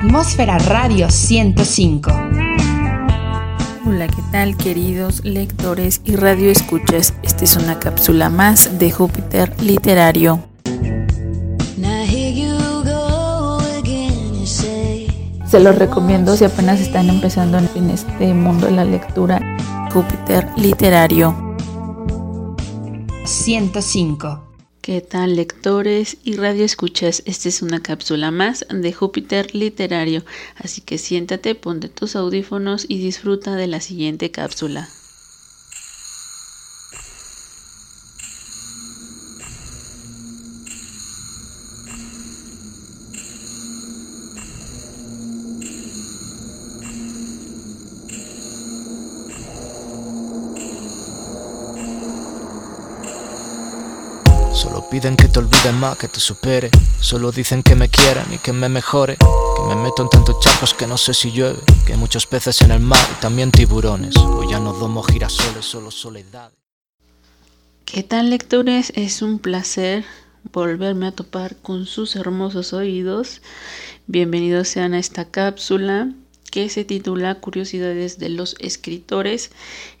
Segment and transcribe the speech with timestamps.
[0.00, 2.12] Atmósfera Radio 105.
[3.84, 7.14] Hola, ¿qué tal queridos lectores y radioescuchas?
[7.24, 10.44] Esta es una cápsula más de Júpiter Literario.
[15.44, 19.40] Se los recomiendo si apenas están empezando en este mundo de la lectura.
[19.92, 21.56] Júpiter Literario.
[23.24, 24.47] 105.
[24.88, 27.22] ¿Qué tal lectores y radioescuchas?
[27.26, 30.24] Esta es una cápsula más de Júpiter Literario,
[30.56, 34.88] así que siéntate, ponte tus audífonos y disfruta de la siguiente cápsula.
[54.58, 56.70] Solo piden que te olvides más, que te supere.
[57.00, 59.16] Solo dicen que me quieran y que me mejore.
[59.16, 61.60] Que me meto en tantos charcos que no sé si llueve.
[61.86, 64.16] Que hay muchos peces en el mar y también tiburones.
[64.16, 66.50] Hoy ya no domo girasoles, solo soledad.
[67.84, 68.92] ¿Qué tal lectores?
[68.96, 70.04] Es un placer
[70.52, 73.42] volverme a topar con sus hermosos oídos.
[74.08, 76.10] Bienvenidos sean a esta cápsula
[76.50, 79.52] que se titula Curiosidades de los escritores.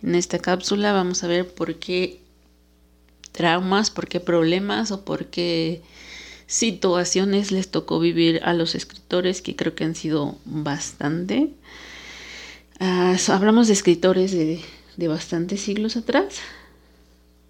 [0.02, 2.26] En esta cápsula vamos a ver por qué
[3.38, 5.80] traumas, por qué problemas o por qué
[6.48, 11.50] situaciones les tocó vivir a los escritores, que creo que han sido bastante.
[12.80, 14.60] Ah, hablamos de escritores de,
[14.96, 16.40] de bastantes siglos atrás,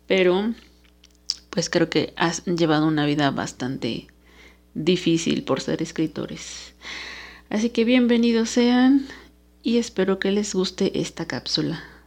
[0.07, 0.53] pero
[1.49, 4.09] pues creo que han llevado una vida bastante
[4.75, 6.75] difícil por ser escritores.
[7.49, 9.07] Así que bienvenidos sean
[9.63, 11.98] y espero que les guste esta cápsula.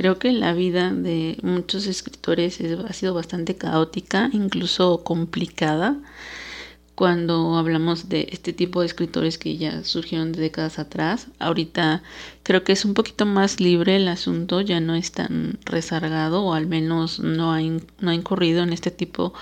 [0.00, 5.98] Creo que la vida de muchos escritores ha sido bastante caótica, incluso complicada,
[6.94, 11.26] cuando hablamos de este tipo de escritores que ya surgieron de décadas atrás.
[11.38, 12.02] Ahorita
[12.44, 16.54] creo que es un poquito más libre el asunto, ya no es tan rezargado o
[16.54, 19.34] al menos no ha, no ha incurrido en este tipo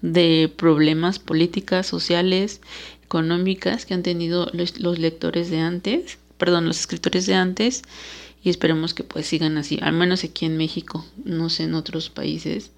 [0.00, 2.60] de problemas políticas, sociales,
[3.02, 7.82] económicas que han tenido los lectores de antes, perdón, los escritores de antes
[8.42, 12.10] y esperemos que pues sigan así, al menos aquí en México, no sé en otros
[12.10, 12.70] países.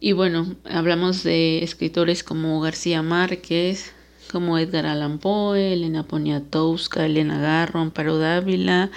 [0.00, 3.92] Y bueno, hablamos de escritores como García Márquez,
[4.30, 8.90] como Edgar Allan Poe, Elena Poniatowska, Elena Garro, Amparo Dávila,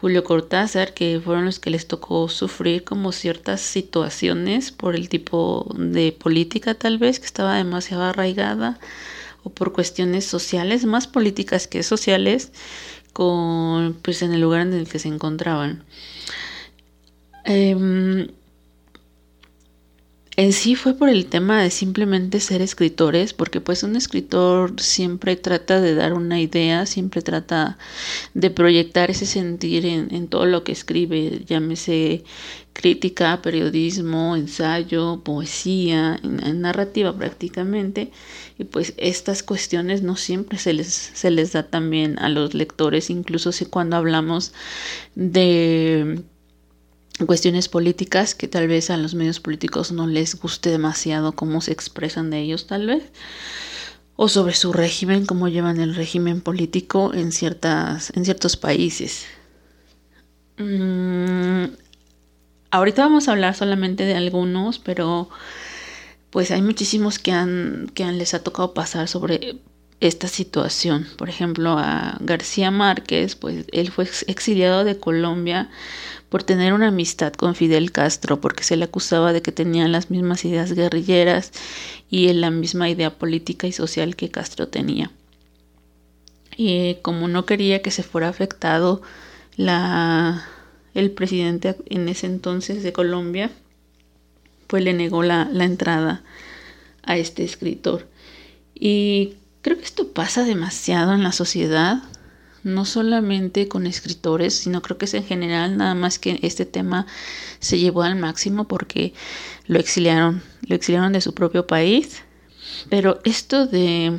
[0.00, 5.74] Julio Cortázar, que fueron los que les tocó sufrir como ciertas situaciones por el tipo
[5.76, 8.78] de política tal vez que estaba demasiado arraigada
[9.42, 12.52] o por cuestiones sociales, más políticas que sociales,
[13.16, 15.84] con pues en el lugar en el que se encontraban.
[17.46, 18.28] Em,
[20.36, 25.34] en sí fue por el tema de simplemente ser escritores, porque pues un escritor siempre
[25.36, 27.78] trata de dar una idea, siempre trata
[28.34, 32.22] de proyectar ese sentir en, todo lo que escribe, llámese
[32.76, 38.12] crítica, periodismo, ensayo, poesía, narrativa prácticamente,
[38.58, 43.08] y pues estas cuestiones no siempre se les, se les da también a los lectores,
[43.08, 44.52] incluso si cuando hablamos
[45.14, 46.22] de
[47.24, 51.72] cuestiones políticas que tal vez a los medios políticos no les guste demasiado cómo se
[51.72, 53.04] expresan de ellos tal vez.
[54.16, 59.24] O sobre su régimen cómo llevan el régimen político en ciertas en ciertos países.
[60.58, 61.66] Mm,
[62.70, 65.28] ahorita vamos a hablar solamente de algunos pero
[66.30, 69.58] pues hay muchísimos que han que les ha tocado pasar sobre
[70.00, 71.06] esta situación.
[71.16, 75.70] Por ejemplo, a García Márquez, pues él fue exiliado de Colombia
[76.28, 80.10] por tener una amistad con Fidel Castro, porque se le acusaba de que tenía las
[80.10, 81.52] mismas ideas guerrilleras
[82.10, 85.10] y la misma idea política y social que Castro tenía.
[86.56, 89.02] Y como no quería que se fuera afectado
[89.56, 90.46] la,
[90.96, 93.50] el presidente en ese entonces de Colombia,
[94.66, 96.24] pues le negó la, la entrada
[97.02, 98.08] a este escritor.
[98.74, 102.02] Y creo que esto pasa demasiado en la sociedad
[102.66, 107.06] no solamente con escritores, sino creo que es en general, nada más que este tema
[107.60, 109.14] se llevó al máximo porque
[109.68, 112.22] lo exiliaron, lo exiliaron de su propio país,
[112.90, 114.18] pero esto de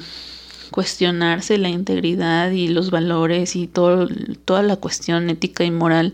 [0.72, 4.08] cuestionarse la integridad y los valores y todo,
[4.46, 6.14] toda la cuestión ética y moral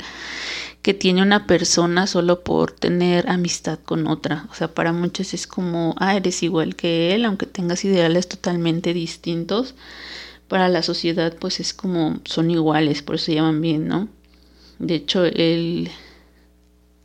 [0.84, 4.46] que tiene una persona solo por tener amistad con otra.
[4.52, 8.94] O sea, para muchos es como, ah, eres igual que él, aunque tengas ideales totalmente
[8.94, 9.74] distintos
[10.48, 14.08] para la sociedad pues es como son iguales, por eso se llaman bien, ¿no?
[14.78, 15.90] De hecho, el,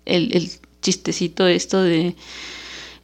[0.04, 0.50] el, el
[0.82, 2.14] chistecito esto de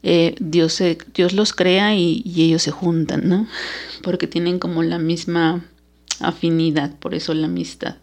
[0.02, 0.82] eh, Dios,
[1.14, 3.48] Dios los crea y, ellos se juntan, ¿no?
[4.02, 5.64] Porque tienen como la misma
[6.20, 7.96] afinidad, por eso la amistad.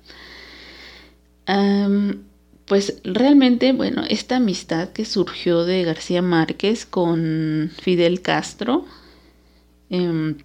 [2.72, 8.86] Pues realmente, bueno, esta amistad que surgió de García Márquez con Fidel Castro,
[9.90, 10.38] em,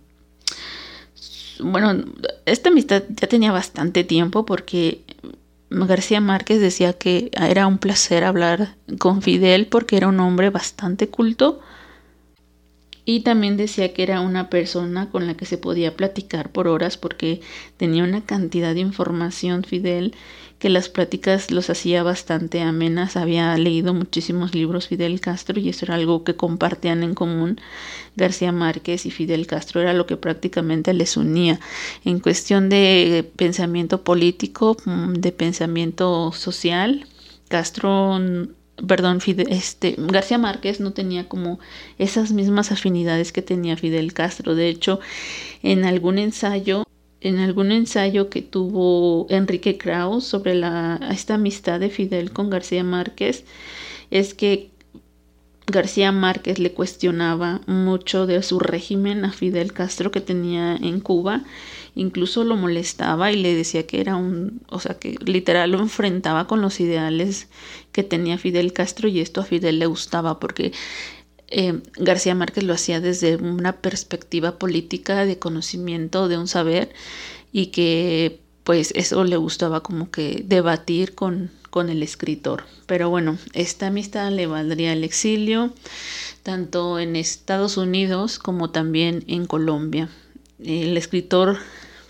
[1.61, 2.05] bueno,
[2.45, 5.05] esta amistad ya tenía bastante tiempo porque
[5.71, 11.09] García Márquez decía que era un placer hablar con Fidel porque era un hombre bastante
[11.09, 11.61] culto
[13.09, 16.97] y también decía que era una persona con la que se podía platicar por horas
[16.97, 17.41] porque
[17.77, 20.13] tenía una cantidad de información Fidel
[20.59, 23.17] que las pláticas los hacía bastante amenas.
[23.17, 27.61] Había leído muchísimos libros Fidel Castro y eso era algo que compartían en común
[28.17, 29.81] García Márquez y Fidel Castro.
[29.81, 31.61] Era lo que prácticamente les unía.
[32.05, 37.07] En cuestión de pensamiento político, mm, de pensamiento social,
[37.49, 38.19] Castro
[38.87, 41.59] perdón, Fidel, este, García Márquez no tenía como
[41.99, 44.55] esas mismas afinidades que tenía Fidel Castro.
[44.55, 45.01] De hecho,
[45.63, 46.85] en algún ensayo
[47.21, 52.85] en algún ensayo que tuvo Enrique Kraus sobre la, esta amistad de Fidel con García
[52.85, 53.45] Márquez,
[54.11, 54.71] es que
[55.67, 61.43] García Márquez le cuestionaba mucho de su régimen a Fidel Castro que tenía en Cuba,
[61.97, 66.47] incluso lo molestaba y le decía que era un, o sea, que literal lo enfrentaba
[66.47, 67.49] con los ideales
[67.91, 70.73] que tenía Fidel Castro y esto a Fidel le gustaba porque
[71.49, 76.93] eh, García Márquez lo hacía desde una perspectiva política de conocimiento, de un saber,
[77.51, 82.65] y que pues eso le gustaba como que debatir con, con el escritor.
[82.87, 85.73] Pero bueno, esta amistad le valdría el exilio,
[86.43, 90.11] tanto en Estados Unidos como también en Colombia.
[90.59, 91.59] El escritor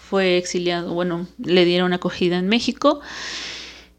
[0.09, 3.01] fue exiliado, bueno, le dieron acogida en México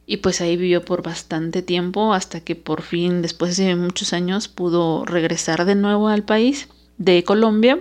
[0.05, 4.47] y pues ahí vivió por bastante tiempo hasta que por fin, después de muchos años,
[4.47, 7.79] pudo regresar de nuevo al país de Colombia.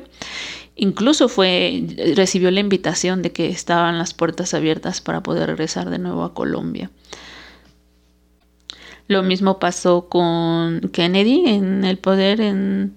[0.74, 1.84] Incluso fue,
[2.16, 6.34] recibió la invitación de que estaban las puertas abiertas para poder regresar de nuevo a
[6.34, 6.90] Colombia.
[9.06, 12.96] Lo mismo pasó con Kennedy en el poder en,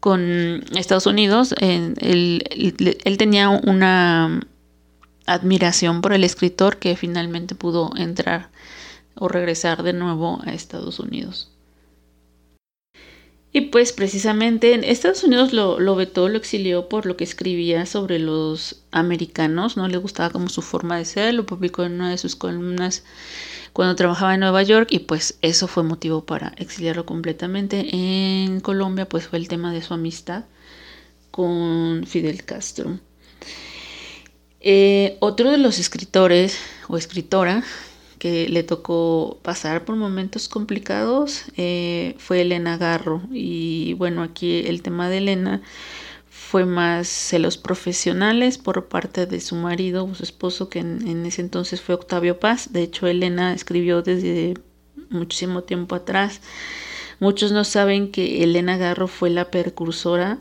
[0.00, 1.54] con Estados Unidos.
[1.60, 4.40] él tenía una
[5.26, 8.50] admiración por el escritor que finalmente pudo entrar
[9.14, 11.50] o regresar de nuevo a Estados Unidos.
[13.50, 17.86] Y pues precisamente en Estados Unidos lo, lo, vetó, lo exilió por lo que escribía
[17.86, 22.10] sobre los americanos, no le gustaba como su forma de ser, lo publicó en una
[22.10, 23.04] de sus columnas
[23.72, 27.86] cuando trabajaba en Nueva York y pues eso fue motivo para exiliarlo completamente.
[27.92, 30.44] En Colombia pues fue el tema de su amistad
[31.30, 32.98] con Fidel Castro.
[34.60, 37.62] Eh, otro de los escritores o escritora
[38.18, 43.22] que le tocó pasar por momentos complicados eh, fue Elena Garro.
[43.32, 45.62] Y bueno, aquí el tema de Elena
[46.48, 51.42] fue más celos profesionales por parte de su marido o su esposo, que en, ese
[51.42, 52.72] entonces fue Octavio Paz.
[52.72, 54.54] De hecho, Elena escribió desde
[55.10, 56.40] muchísimo tiempo atrás.
[57.20, 60.38] Muchos no saben que Elena Garro fue la precursora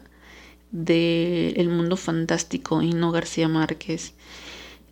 [0.72, 4.14] de El Mundo Fantástico y no García Márquez.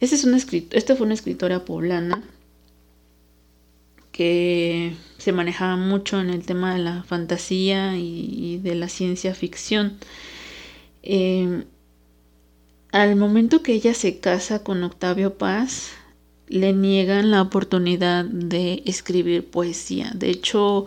[0.01, 0.27] Este es
[0.71, 2.23] esta fue una escritora poblana
[4.11, 9.97] que se manejaba mucho en el tema de la fantasía y, de la ciencia ficción.
[11.05, 11.65] Em,
[12.91, 15.91] al momento que ella se casa con Octavio Paz,
[16.47, 20.11] le niegan la oportunidad de escribir poesía.
[20.15, 20.85] De hecho,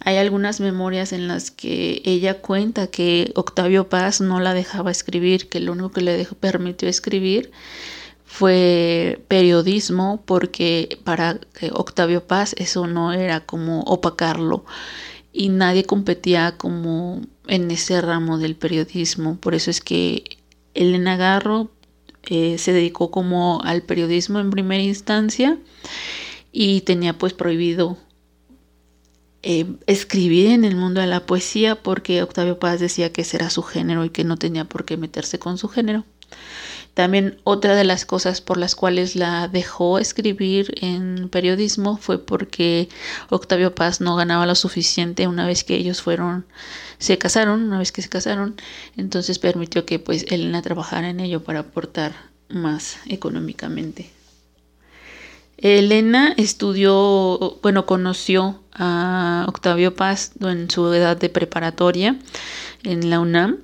[0.00, 5.48] hay algunas memorias en las que ella cuenta que Octavio Paz no la dejaba escribir,
[5.48, 7.50] que lo único que le permitió escribir
[8.24, 11.40] fue periodismo, porque para
[11.72, 14.64] Octavio Paz eso no era como opacarlo
[15.32, 19.36] y nadie competía como en ese ramo del periodismo.
[19.36, 20.24] Por eso es que
[20.74, 21.70] Elena Garro
[22.24, 25.58] eh, se dedicó como al periodismo en primera instancia
[26.52, 27.98] y tenía pues prohibido
[29.42, 33.50] eh, escribir en el mundo de la poesía porque Octavio Paz decía que ese era
[33.50, 36.04] su género y que no tenía por qué meterse con su género.
[36.94, 42.88] También otra de las cosas por las cuales la dejó escribir en periodismo fue porque
[43.30, 46.46] Octavio Paz no ganaba lo suficiente una vez que ellos fueron,
[46.98, 48.54] se casaron, una vez que se casaron,
[48.96, 52.14] entonces permitió que pues Elena trabajara en ello para aportar
[52.48, 54.10] más económicamente.
[55.56, 62.18] Elena estudió, bueno, conoció a Octavio Paz en su edad de preparatoria
[62.84, 63.58] en la UNAM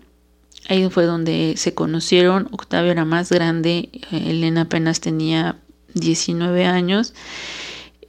[0.69, 2.49] Ahí fue donde se conocieron.
[2.53, 5.57] Octavio era más grande, Elena apenas tenía
[5.95, 7.15] 19 años.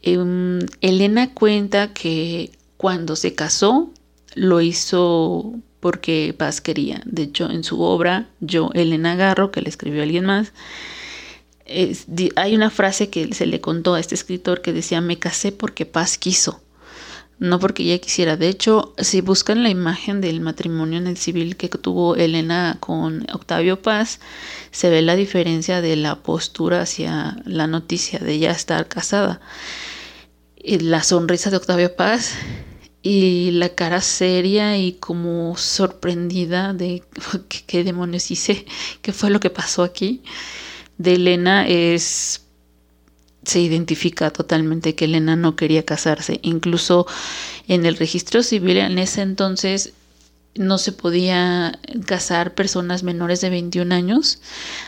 [0.03, 3.91] Em, Elena cuenta que cuando se casó,
[4.35, 7.01] lo hizo porque Paz quería.
[7.05, 10.53] De hecho, en su obra, Yo, Elena Garro, que le escribió alguien más,
[12.35, 15.85] hay una frase que se le contó a este escritor que decía, me casé porque
[15.85, 16.61] Paz quiso,
[17.41, 18.37] no porque ella quisiera.
[18.37, 23.25] De hecho, si buscan la imagen del matrimonio en el civil que tuvo Elena con
[23.33, 24.19] Octavio Paz,
[24.69, 29.41] se ve la diferencia de la postura hacia la noticia de ella estar casada.
[30.55, 32.35] Y la sonrisa de Octavio Paz
[33.01, 37.03] y la cara seria y como sorprendida de
[37.65, 38.67] qué demonios hice,
[39.01, 40.21] qué fue lo que pasó aquí
[40.99, 42.45] de Elena es
[43.43, 46.39] se identifica totalmente que Elena no quería casarse.
[46.43, 47.07] Incluso
[47.67, 49.93] en el registro civil en ese entonces
[50.55, 54.41] no se podía casar personas menores de 21 años.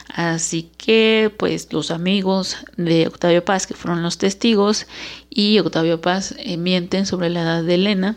[0.08, 4.86] Así que pues los amigos de Octavio Paz, que fueron los testigos,
[5.30, 8.16] y Octavio Paz eh, mienten sobre la edad de Elena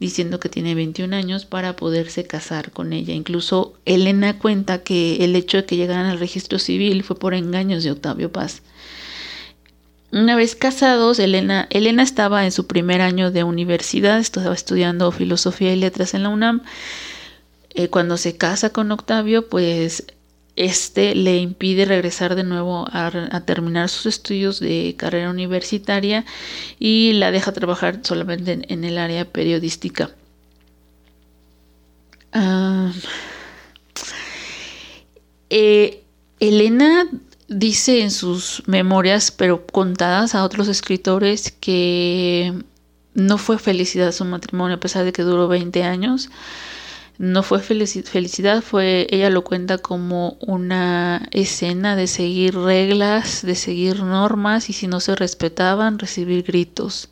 [0.00, 3.14] diciendo que tiene 21 años para poderse casar con ella.
[3.14, 7.84] Incluso Elena cuenta que el hecho de que llegaran al registro civil fue por engaños
[7.84, 8.62] de Octavio Paz.
[10.12, 15.72] Una vez casados, Elena, Elena estaba en su primer año de universidad, estaba estudiando filosofía
[15.72, 16.62] y letras en la UNAM.
[17.70, 20.04] Eh, cuando se casa con Octavio, pues
[20.54, 26.26] este le impide regresar de nuevo a, terminar sus estudios de carrera universitaria
[26.78, 30.10] y la deja trabajar solamente en, el área periodística.
[32.34, 32.92] Ah,
[35.48, 36.02] eh,
[36.38, 37.08] Elena
[37.48, 42.52] dice en sus memorias, pero contadas a otros escritores, que
[43.14, 46.30] no fue felicidad su matrimonio a pesar de que duró 20 años
[47.22, 54.02] no fue felicidad, fue, ella lo cuenta como una escena de seguir reglas, de seguir
[54.02, 57.10] normas y si no se respetaban, recibir gritos.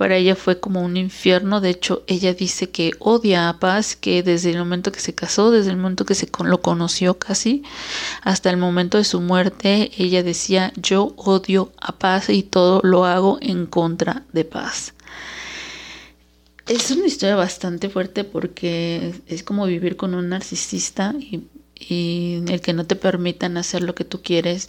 [0.00, 4.22] Para ella fue como un infierno, de hecho ella dice que odia a Paz, que
[4.22, 7.64] desde el momento que se casó, desde el momento que se lo conoció casi,
[8.22, 13.04] hasta el momento de su muerte, ella decía yo odio a Paz y todo lo
[13.04, 14.94] hago en contra de Paz.
[16.66, 21.42] Es una historia bastante fuerte porque es como vivir con un narcisista y,
[21.78, 24.66] y el que no te permitan hacer lo que tú quieres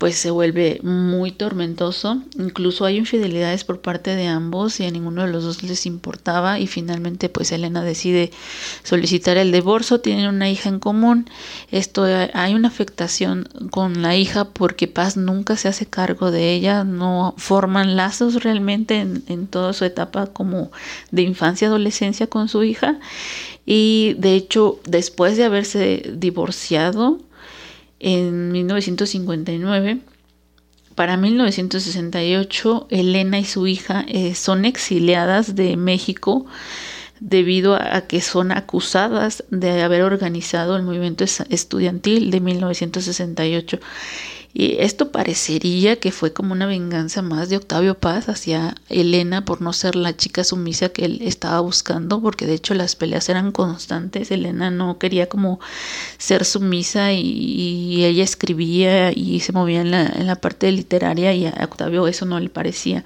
[0.00, 2.22] pues se vuelve muy tormentoso.
[2.38, 6.58] Incluso hay infidelidades por parte de ambos y a ninguno de los dos les importaba
[6.58, 8.30] y finalmente pues Elena decide
[8.82, 10.00] solicitar el divorcio.
[10.00, 11.28] Tienen una hija en común.
[11.70, 16.82] Esto hay una afectación con la hija porque Paz nunca se hace cargo de ella,
[16.82, 20.72] no forman lazos realmente en, en toda su etapa como
[21.10, 22.98] de infancia adolescencia con su hija
[23.66, 27.18] y de hecho después de haberse divorciado
[28.00, 29.98] en 1959.
[30.94, 36.46] Para 1968, Elena y su hija eh, son exiliadas de México
[37.20, 43.78] debido a que son acusadas de haber organizado el movimiento estudiantil de 1968.
[44.52, 49.62] Y esto parecería que fue como una venganza más de Octavio Paz hacia Elena por
[49.62, 53.52] no ser la chica sumisa que él estaba buscando, porque de hecho las peleas eran
[53.52, 54.32] constantes.
[54.32, 55.60] Elena no quería como
[56.18, 61.46] ser sumisa y, ella escribía y se movía en la, en la parte literaria y
[61.46, 63.04] a Octavio eso no le parecía.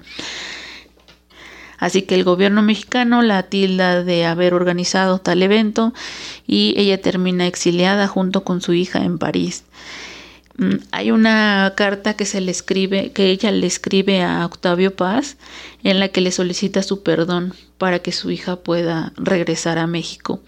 [1.77, 5.93] Así que el gobierno mexicano la tilda de haber organizado tal evento
[6.47, 9.63] y ella termina exiliada junto con su hija en París.
[10.57, 15.37] Mm, hay una carta que se le escribe, que ella le escribe a Octavio Paz,
[15.83, 20.39] en la que le solicita su perdón para que su hija pueda regresar a México.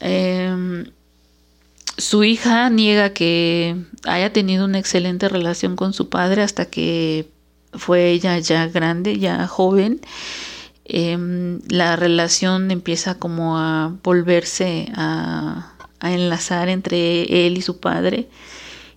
[0.00, 0.86] Em,
[1.98, 7.28] su hija niega que haya tenido una excelente relación con su padre hasta que
[7.72, 10.00] fue ella ya grande, ya joven.
[10.84, 18.28] Em, la relación empieza como a volverse a, a enlazar entre él y su padre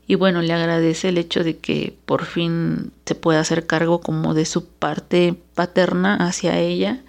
[0.10, 4.34] y bueno, le agradece el hecho de que por fin se pueda hacer cargo como
[4.34, 7.04] de su parte paterna hacia ella.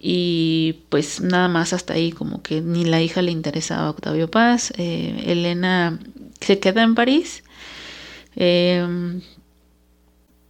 [0.00, 4.28] Y pues nada más hasta ahí, como que ni la hija le interesaba a Octavio
[4.28, 4.72] Paz.
[4.76, 6.00] Eh, Elena
[6.40, 7.44] se queda en París.
[8.34, 9.20] Eh,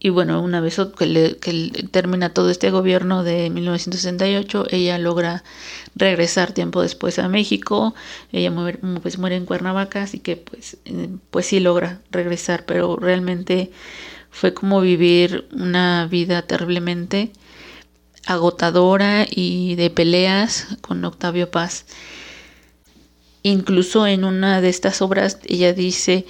[0.01, 5.43] y bueno, una vez que, termina todo este gobierno de 1968, ella logra
[5.97, 7.95] regresar tiempo después a México.
[8.31, 12.97] Ella muere, pues muere en Cuernavaca, así que pues, eh, pues sí logra regresar, pero
[12.97, 13.73] realmente
[14.31, 17.33] fue como vivir una vida terriblemente
[18.27, 21.87] agotadora y de peleas con Octavio Paz.
[23.43, 26.25] Incluso en una de estas obras ella dice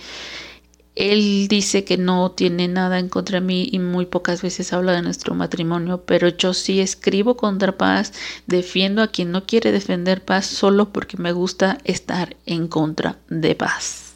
[0.98, 4.90] Él dice que no tiene nada en contra de mí y muy pocas veces habla
[4.90, 8.12] de nuestro matrimonio, pero yo sí escribo contra paz,
[8.48, 13.54] defiendo a quien no quiere defender paz solo porque me gusta estar en contra de
[13.54, 14.14] paz.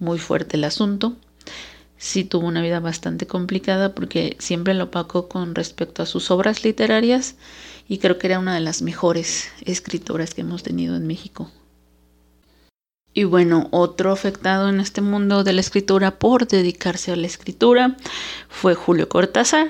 [0.00, 1.14] Muy fuerte el asunto.
[1.96, 6.64] Sí tuvo una vida bastante complicada porque siempre lo opacó con respecto a sus obras
[6.64, 7.36] literarias
[7.86, 11.48] y creo que era una de las mejores escritoras que hemos tenido en México.
[13.12, 17.96] Y bueno, otro afectado en este mundo de la escritura por dedicarse a la escritura
[18.48, 19.68] fue Julio Cortázar.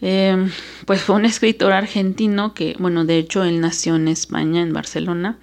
[0.00, 0.50] Em,
[0.86, 5.38] pues fue un escritor argentino que, bueno, de hecho él nació en España, en Barcelona,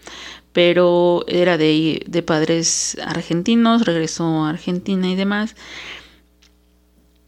[0.52, 5.56] pero era de, de padres argentinos, regresó a Argentina y demás.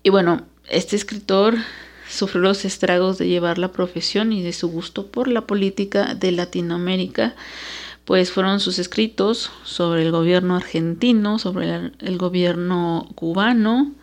[0.02, 1.56] Y bueno, este escritor
[2.10, 6.32] sufrió los estragos de llevar la profesión y de su gusto por la política de
[6.32, 7.36] Latinoamérica
[8.06, 13.94] pues fueron sus escritos sobre el gobierno argentino, sobre el, gobierno cubano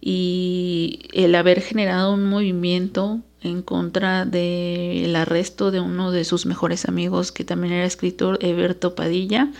[0.00, 6.86] y el haber generado un movimiento en contra del arresto de uno de sus mejores
[6.88, 9.50] amigos que también era escritor, Eberto Padilla.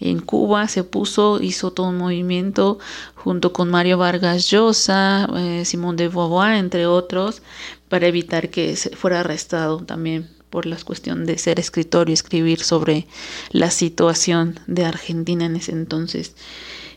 [0.00, 2.78] En Cuba se puso, hizo todo un movimiento
[3.14, 7.42] junto con Mario Vargas Llosa, eh, Simón de Beauvoir, entre otros,
[7.88, 13.08] para evitar que fuera arrestado también por la cuestión de ser escritor y escribir sobre
[13.50, 16.36] la situación de Argentina en ese entonces.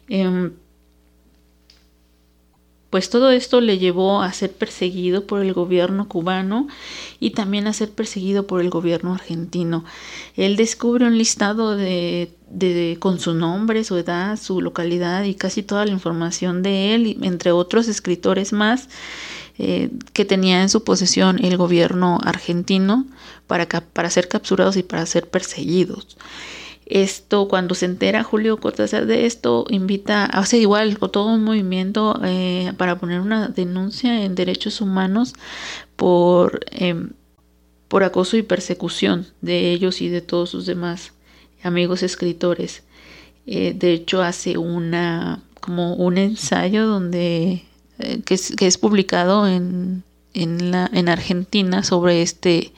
[0.10, 0.52] Em,
[2.92, 6.68] pues todo esto le llevó a ser perseguido por el gobierno cubano
[7.20, 9.84] y también a ser perseguido por el gobierno argentino.
[10.36, 15.64] Él descubre un listado de, de, con su nombre, su edad, su localidad y casi
[15.64, 18.88] toda la información de él, entre otros escritores más
[19.60, 23.06] eh, que tenía en su posesión el gobierno argentino
[23.48, 26.18] para, para ser capturados y para ser perseguidos.
[26.90, 32.72] Esto, cuando se entera Julio Cortázar de esto, invita, hace igual todo un movimiento eh,
[32.78, 35.34] para poner una denuncia en derechos humanos
[35.98, 37.10] por, em,
[37.90, 41.12] por acoso y persecución de ellos y de todos sus demás
[41.62, 42.84] amigos escritores.
[43.46, 47.67] Eh, de hecho, hace una como un ensayo donde
[48.00, 52.72] eh, que, es, publicado en, en, la, en Argentina sobre este,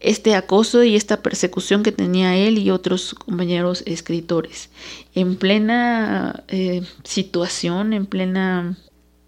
[0.00, 4.70] este acoso y esta persecución que tenía él y otros compañeros escritores.
[5.14, 8.78] En plena eh, situación, en plena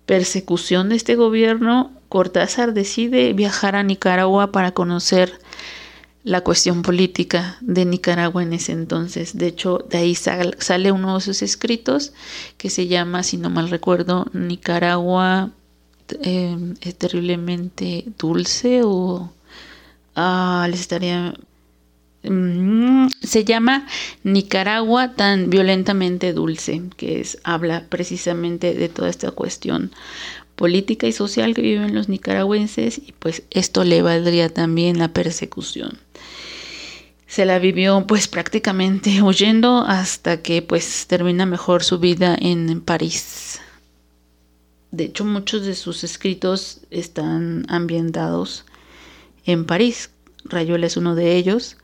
[0.06, 5.32] persecución de este gobierno, Cortázar decide viajar a Nicaragua para conocer
[6.24, 9.36] la cuestión política de Nicaragua en ese entonces.
[9.36, 12.12] De hecho, de ahí sale uno de sus escritos
[12.58, 15.50] que se llama, si no mal recuerdo, Nicaragua
[16.20, 19.32] em, es terriblemente dulce o
[20.14, 21.34] ah, les estaría...
[22.24, 23.88] Mm, se llama
[24.22, 29.90] Nicaragua tan violentamente dulce, que es habla precisamente de toda esta cuestión
[30.54, 35.98] política y social que viven los nicaragüenses y pues esto le valdría también la persecución
[37.32, 43.58] se la vivió pues prácticamente huyendo hasta que pues termina mejor su vida en París.
[44.90, 48.66] De hecho, muchos de sus escritos están ambientados
[49.46, 50.10] en París.
[50.44, 51.78] Rayuela es uno de ellos.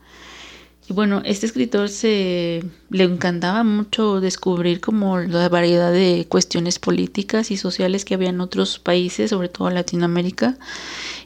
[0.86, 7.50] Y bueno, este escritor se le encantaba mucho descubrir como la variedad de cuestiones políticas
[7.50, 10.58] y sociales que había en otros países, sobre todo Latinoamérica,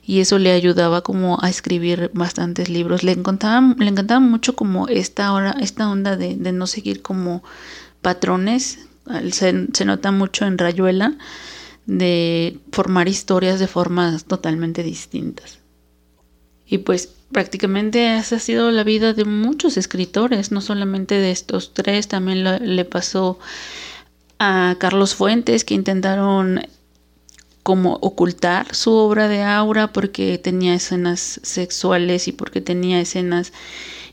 [0.04, 3.04] y eso le ayudaba como a escribir bastantes libros.
[3.04, 7.42] Le encantaba, le encantaba mucho como esta hora, esta onda de, de no seguir como
[8.00, 8.80] patrones.
[9.30, 11.16] Se, se nota mucho en Rayuela
[11.86, 15.58] de formar historias de formas totalmente distintas.
[16.66, 21.74] Y pues prácticamente esa ha sido la vida de muchos escritores, no solamente de estos
[21.74, 23.38] tres, también le pasó
[24.38, 26.62] a Carlos Fuentes que intentaron
[27.62, 33.52] como ocultar su obra de Aura porque tenía escenas sexuales y porque tenía escenas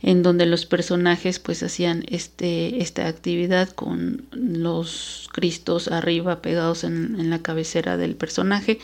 [0.01, 7.19] en donde los personajes pues hacían este, esta actividad con los cristos arriba pegados en,
[7.19, 8.79] en la cabecera del personaje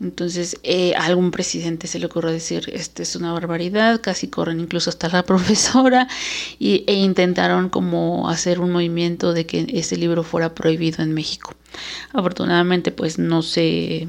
[0.00, 4.60] entonces, eh, a algún presidente se le ocurrió decir, este es una barbaridad, casi corren
[4.60, 6.06] incluso hasta la profesora,
[6.58, 11.54] y, e intentaron como hacer un movimiento de que ese libro fuera prohibido en México.
[12.12, 14.08] Afortunadamente, pues no se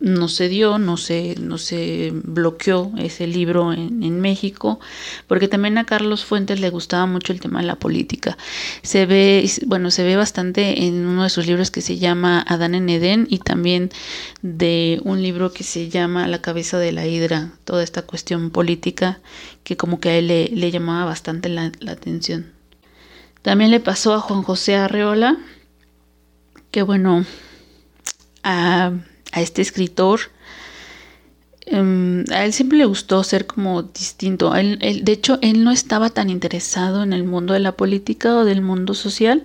[0.00, 4.80] no se dio, no se, no se bloqueó ese libro en, en, México,
[5.26, 8.38] porque también a Carlos Fuentes le gustaba mucho el tema de la política.
[8.82, 12.74] Se ve, bueno, se ve bastante en uno de sus libros que se llama Adán
[12.74, 13.90] en Edén y también
[14.40, 19.20] de un libro que se llama La cabeza de la hidra, toda esta cuestión política
[19.64, 22.52] que como que a él le, llamaba bastante la, la atención.
[23.42, 25.36] También le pasó a Juan José Arreola,
[26.70, 27.24] que bueno,
[28.42, 28.92] a,
[29.32, 30.20] a este escritor
[31.72, 34.52] Em, a él siempre le gustó ser como distinto.
[34.52, 38.60] de hecho, él no estaba tan interesado en el mundo de la política o del
[38.60, 39.44] mundo social.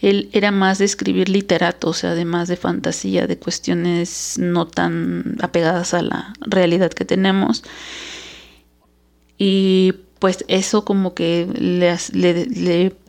[0.00, 5.36] Él era más de escribir literato, o sea, además de fantasía, de cuestiones no tan
[5.42, 7.64] apegadas a la realidad que tenemos.
[9.36, 11.46] Y pues eso como que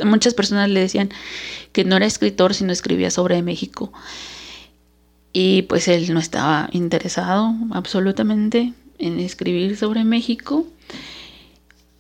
[0.04, 1.10] muchas personas le decían
[1.72, 3.92] que no era escritor, sino escribía sobre México.
[5.42, 10.68] Y pues él no estaba interesado absolutamente en escribir sobre México.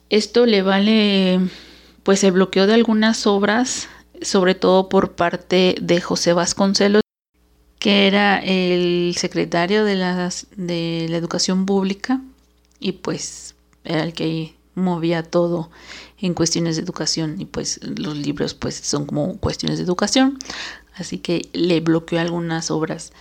[0.09, 1.39] Esto le vale
[2.03, 3.87] pues el bloqueo de algunas obras,
[4.21, 7.01] sobre todo por parte de José Vasconcelos,
[7.79, 9.95] que era el secretario de,
[10.57, 12.19] de la educación pública
[12.77, 15.71] y pues era el que movía todo
[16.19, 20.39] en cuestiones de educación y pues los libros pues son como cuestiones de educación
[20.99, 23.11] así que le bloqueó algunas obras.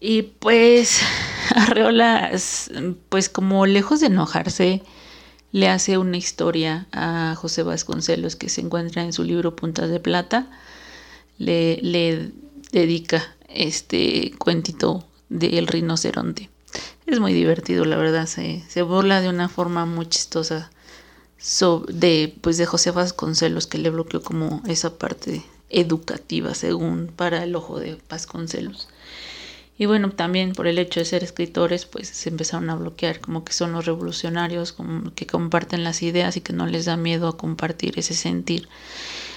[0.00, 1.00] Y pues
[1.54, 2.32] Arreola,
[3.08, 4.82] pues como lejos de enojarse,
[5.52, 10.00] le hace una historia a José Vasconcelos que se encuentra en su libro Puntas de
[10.00, 10.50] Plata.
[11.38, 12.32] Le,
[12.72, 16.48] dedica este cuentito del rinoceronte.
[17.06, 18.26] Es muy divertido, la verdad.
[18.26, 20.70] Se, se burla de una forma muy chistosa
[21.88, 25.42] de, pues, de José Vasconcelos, que le bloqueó como esa parte
[25.72, 28.88] educativa, según para el ojo de Vasconcelos.
[29.78, 33.42] Y bueno, también por el hecho de ser escritores, pues se empezaron a bloquear, como
[33.44, 34.76] que son los revolucionarios,
[35.16, 38.68] que comparten las ideas y que no les da miedo a compartir ese sentir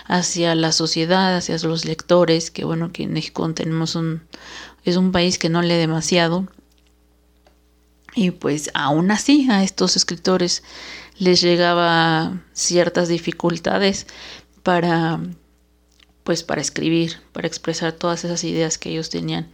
[0.05, 4.21] hacia la sociedad, hacia los lectores, que bueno, que en México tenemos un,
[4.83, 6.47] es un país que no lee demasiado.
[8.13, 10.63] Y pues aún así a estos escritores
[11.17, 14.05] les llegaba ciertas dificultades
[14.63, 15.19] para
[16.25, 19.47] pues para escribir, para expresar todas esas ideas que ellos tenían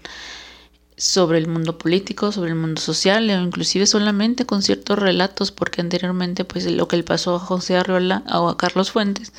[0.95, 5.81] sobre el mundo político, sobre el mundo social, o inclusive solamente con ciertos relatos, porque
[5.81, 9.34] anteriormente pues lo que le pasó a José Arriola o a Carlos Fuentes,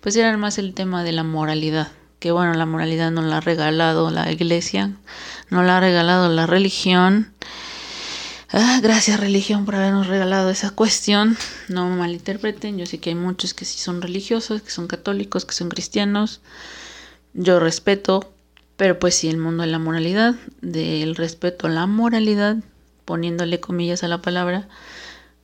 [0.00, 1.88] pues era más el tema de la moralidad,
[2.20, 4.92] que bueno, la moralidad no la ha regalado la iglesia,
[5.50, 7.34] no la ha regalado la religión.
[8.50, 11.36] Ah, gracias religión por habernos regalado esa cuestión.
[11.68, 15.44] No me malinterpreten, yo sé que hay muchos que sí son religiosos, que son católicos,
[15.44, 16.40] que son cristianos,
[17.34, 18.32] yo respeto,
[18.78, 22.56] pero pues sí, el mundo de la moralidad, del respeto a la moralidad,
[23.04, 24.66] poniéndole comillas a la palabra,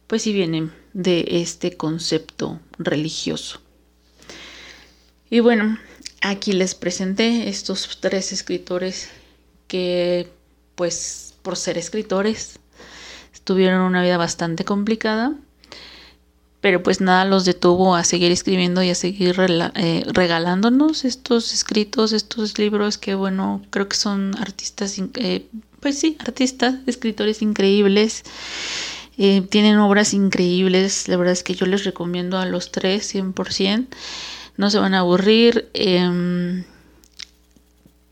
[0.06, 3.60] pues sí viene de este concepto religioso.
[5.28, 5.78] Y bueno,
[6.22, 9.10] aquí les presenté estos tres escritores
[9.68, 10.30] que
[10.74, 12.58] pues por ser escritores
[13.44, 15.34] tuvieron una vida bastante complicada
[16.64, 22.14] pero pues nada los detuvo a seguir escribiendo y a seguir eh, regalándonos estos escritos,
[22.14, 25.46] estos libros que bueno, creo que son artistas, eh,
[25.80, 28.22] pues sí, artistas, escritores increíbles,
[29.18, 33.88] eh, tienen obras increíbles, la verdad es que yo les recomiendo a los tres 100%,
[34.56, 36.64] no se van a aburrir, em,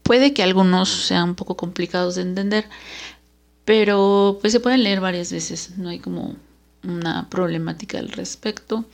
[0.03, 2.69] puede que algunos sean un poco complicados de entender,
[3.65, 6.37] pero pues se pueden leer varias veces, no hay como
[6.85, 8.85] una problemática al respecto.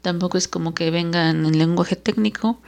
[0.00, 2.60] Tampoco es como que vengan en lenguaje técnico.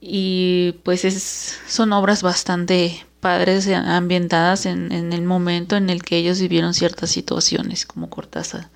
[0.00, 6.02] Y pues es, son obras bastante padres eh, ambientadas en, en el momento en el
[6.02, 8.70] que ellos vivieron ciertas situaciones, como Cortázar.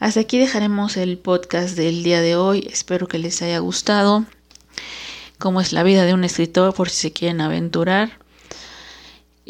[0.00, 2.66] Hasta aquí dejaremos el podcast del día de hoy.
[2.70, 4.24] Espero que les haya gustado.
[5.38, 8.18] Cómo es la vida de un escritor, por si se quieren aventurar.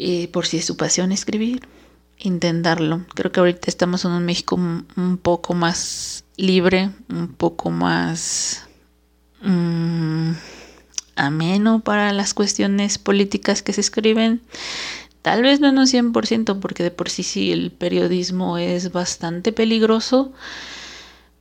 [0.01, 1.67] Y por si es su pasión escribir
[2.19, 3.05] intentarlo.
[3.15, 8.65] Creo que ahorita estamos en un México un poco más libre, un poco más
[9.41, 10.31] mm,
[11.17, 14.41] ameno para las cuestiones políticas que se escriben.
[15.21, 19.51] Tal vez no en un 100%, porque de por sí sí el periodismo es bastante
[19.51, 20.31] peligroso.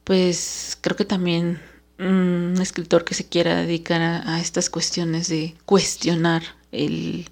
[0.03, 1.61] Pues creo que también
[2.01, 6.43] un escritor que se quiera dedicar a estas cuestiones de cuestionar
[6.73, 7.29] el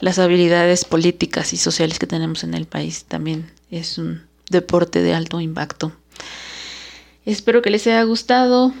[0.00, 3.04] las habilidades políticas y sociales que tenemos en el país.
[3.04, 5.92] También es un deporte de alto impacto.
[7.24, 8.72] Espero que les haya gustado.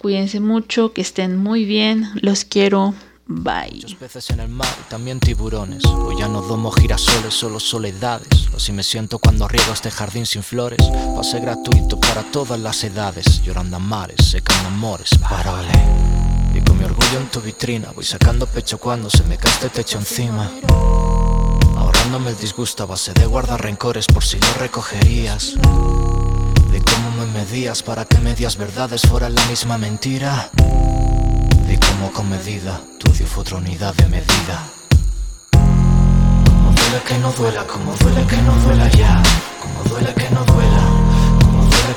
[0.00, 2.08] Cuídense mucho, que estén muy bien.
[2.22, 2.94] Los quiero.
[3.26, 3.74] Bye.
[3.74, 5.84] Muchos peces en el mar y también tiburones.
[5.84, 8.48] Hoy ya no domo girasoles, solo soledades.
[8.56, 10.80] Así me siento cuando riego este jardín sin flores.
[11.14, 13.42] Pase gratuito para todas las edades.
[13.44, 15.10] Llorando a mares, secando amores.
[15.28, 16.19] Parole.
[17.00, 20.50] Orgullo en tu vitrina voy sacando pecho cuando se me cae este techo encima.
[21.76, 25.54] Ahorrándome el disgusto a base de guardar rencores por si lo recogerías.
[25.54, 30.50] De cómo me medías para que medias verdades fueran la misma mentira.
[30.54, 34.68] De cómo con medida tu espacio fue otra unidad de medida.
[35.52, 39.22] Como duele que no duela, como duele que no duela ya.
[39.60, 40.89] Como duele que no duela,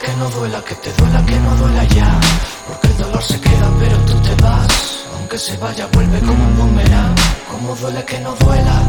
[0.04, 2.20] que no duela, que te duela que no duela ya.
[2.68, 5.06] Porque el dolor se queda, pero tú te vas.
[5.16, 7.16] Aunque se vaya, vuelve como un boomerang.
[7.50, 8.82] Como duele que no duela,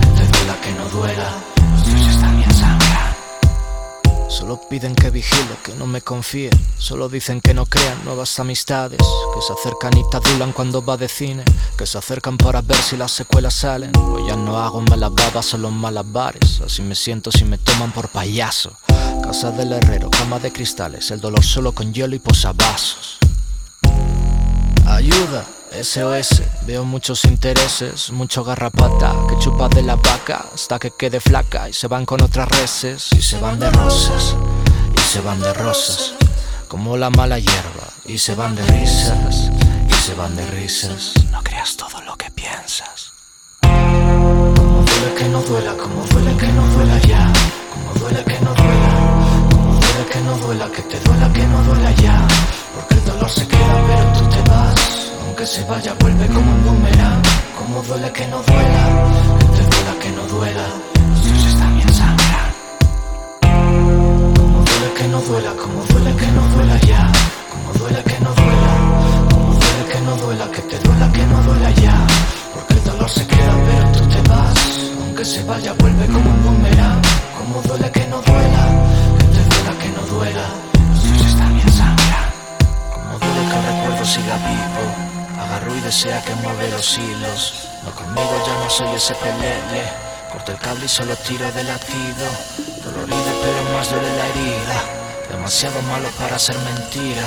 [0.00, 1.28] que te duela que no duela.
[1.72, 2.81] Los dioses también sangran.
[4.28, 6.50] Solo piden que vigile, que no me confíe.
[6.78, 8.98] Solo dicen que no crean nuevas amistades.
[8.98, 11.44] Que se acercan y te cuando va de cine.
[11.76, 13.92] Que se acercan para ver si las secuelas salen.
[13.92, 16.60] Pues ya no hago malabadas, solo malabares.
[16.64, 18.72] Así me siento si me toman por payaso.
[19.22, 21.10] Casa del herrero, cama de cristales.
[21.10, 23.18] El dolor solo con hielo y posavasos.
[24.86, 25.46] Ayuda,
[25.80, 31.68] SOS, veo muchos intereses, mucho garrapata que chupa de la vaca hasta que quede flaca
[31.68, 34.36] y se van con otras reses y se van de rosas
[34.96, 36.14] y se van de rosas
[36.72, 39.50] como la mala hierba y se van de risas
[39.86, 41.12] y se van de risas.
[41.30, 43.12] No creas todo lo que piensas.
[43.60, 47.32] Como duele que no duela, como duele que no duela ya,
[47.72, 51.62] como duele que no duela, como duele que no duela, que te duela que no
[51.62, 52.26] duela ya,
[52.74, 55.01] porque el dolor se queda pero tú te vas.
[55.42, 57.22] Aunque se vaya, vuelve como un boomerang.
[57.58, 58.84] Como duele que no duela,
[59.40, 60.66] que te duela que no duela.
[61.10, 62.52] Los dioses también sangran.
[64.36, 67.12] Como duele que no duela, como duele que no duela ya.
[67.50, 68.72] Como duele que no duela,
[69.30, 72.06] como duele que no duela, que te duela que no duela ya.
[72.54, 74.54] Porque el dolor se queda, pero tú te vas.
[75.00, 76.41] Aunque se vaya, vuelve como un
[86.02, 87.54] Y desea que mueve los hilos.
[87.84, 89.84] No conmigo ya no soy ese pelele.
[90.32, 92.26] Corto el cable y solo tiro de latido.
[92.82, 94.84] Dolorido pero más duele la herida.
[95.30, 97.22] Demasiado malo para ser mentira.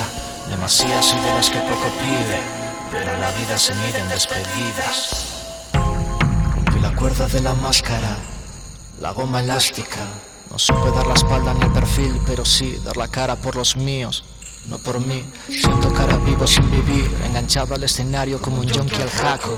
[0.49, 2.41] Demasiado soy de que poco pide.
[2.91, 5.25] Pero la vida se mide en despedidas.
[5.73, 8.17] Rompí la cuerda de la máscara.
[8.99, 10.01] La goma elástica.
[10.51, 13.77] No supe dar la espalda ni el perfil, pero sí dar la cara por los
[13.77, 14.25] míos
[14.69, 15.23] no por mí.
[15.47, 19.57] Siento cara vivo sin vivir, enganchado al escenario como un yonki al jaco,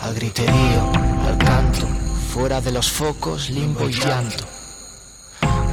[0.00, 0.92] al griterío,
[1.26, 1.86] al canto,
[2.32, 4.44] fuera de los focos, limbo y llanto.